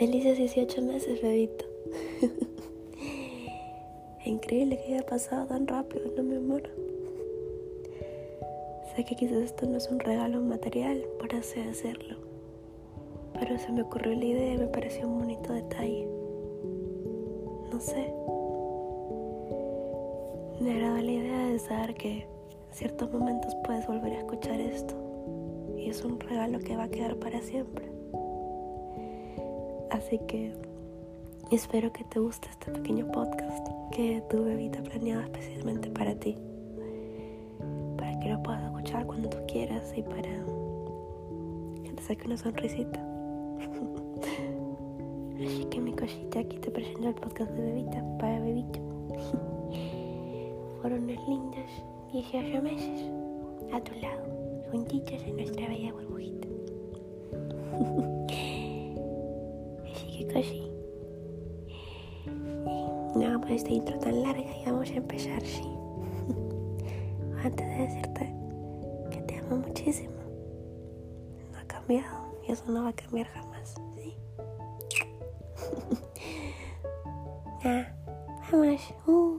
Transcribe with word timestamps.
Felices 0.00 0.38
18 0.38 0.80
meses, 0.80 1.20
bebito. 1.20 1.66
Increíble 4.24 4.78
que 4.78 4.94
haya 4.94 5.04
pasado 5.04 5.48
tan 5.48 5.66
rápido, 5.66 6.10
no 6.16 6.22
mi 6.22 6.36
amor. 6.36 6.62
Sé 8.96 9.04
que 9.04 9.14
quizás 9.14 9.42
esto 9.42 9.66
no 9.66 9.76
es 9.76 9.90
un 9.90 10.00
regalo 10.00 10.40
material, 10.40 11.04
por 11.18 11.34
así 11.34 11.60
decirlo. 11.60 12.16
Pero 13.38 13.58
se 13.58 13.70
me 13.72 13.82
ocurrió 13.82 14.14
la 14.14 14.24
idea 14.24 14.54
y 14.54 14.56
me 14.56 14.68
pareció 14.68 15.06
un 15.06 15.18
bonito 15.18 15.52
detalle. 15.52 16.08
No 17.70 17.78
sé. 17.78 18.10
Me 20.62 20.76
agrada 20.76 21.02
la 21.02 21.12
idea 21.12 21.44
de 21.44 21.58
saber 21.58 21.92
que 21.92 22.20
en 22.20 22.26
ciertos 22.72 23.12
momentos 23.12 23.54
puedes 23.64 23.86
volver 23.86 24.14
a 24.14 24.18
escuchar 24.20 24.62
esto. 24.62 24.94
Y 25.76 25.90
es 25.90 26.02
un 26.02 26.18
regalo 26.18 26.58
que 26.58 26.74
va 26.74 26.84
a 26.84 26.90
quedar 26.90 27.16
para 27.16 27.42
siempre. 27.42 27.99
Así 29.90 30.18
que 30.28 30.52
espero 31.50 31.92
que 31.92 32.04
te 32.04 32.20
guste 32.20 32.48
este 32.48 32.70
pequeño 32.70 33.10
podcast 33.10 33.68
que 33.90 34.22
tu 34.30 34.44
bebita 34.44 34.80
planeado 34.82 35.22
especialmente 35.22 35.90
para 35.90 36.14
ti. 36.14 36.36
Para 37.96 38.18
que 38.20 38.30
lo 38.30 38.42
puedas 38.42 38.62
escuchar 38.64 39.06
cuando 39.06 39.28
tú 39.28 39.38
quieras 39.48 39.92
y 39.96 40.02
para 40.02 40.30
que 41.84 41.92
te 41.92 42.02
saque 42.02 42.26
una 42.26 42.36
sonrisita. 42.36 43.00
Así 45.34 45.64
que 45.70 45.80
mi 45.80 45.92
cosita, 45.92 46.38
aquí 46.38 46.58
te 46.58 46.70
presento 46.70 47.08
el 47.08 47.14
podcast 47.14 47.50
de 47.50 47.62
bebita 47.62 48.04
para 48.18 48.38
bebito. 48.38 48.78
Fueron 50.80 51.02
unos 51.02 51.28
lindos 51.28 51.66
18 52.12 52.62
meses 52.62 53.10
a 53.72 53.80
tu 53.80 53.92
lado, 54.00 54.22
juntitos 54.70 55.20
en 55.24 55.36
nuestra 55.36 55.66
bella 55.66 55.92
burbujita. 55.92 56.46
Casi. 60.40 60.70
No, 63.14 63.40
pues 63.40 63.54
esta 63.56 63.70
intro 63.70 63.98
tan 63.98 64.22
larga 64.22 64.56
y 64.56 64.64
vamos 64.64 64.90
a 64.90 64.94
empezar, 64.94 65.42
sí. 65.42 65.62
Antes 67.44 67.66
de 67.66 67.76
decirte 67.76 68.34
que 69.10 69.22
te 69.22 69.38
amo 69.38 69.56
muchísimo. 69.56 70.14
No 71.52 71.58
ha 71.58 71.64
cambiado 71.64 72.34
y 72.46 72.52
eso 72.52 72.64
no 72.68 72.84
va 72.84 72.90
a 72.90 72.92
cambiar 72.92 73.26
jamás, 73.28 73.74
¿sí? 73.96 74.16
ah, 77.64 77.86
vamos. 78.50 78.94
Uh. 79.06 79.29